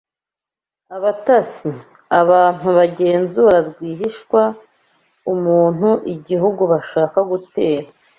[0.95, 1.71] Abatasi:
[2.21, 4.41] abantu bagenzura rwihishwa
[5.33, 7.87] umuntuigihugu bashaka gutera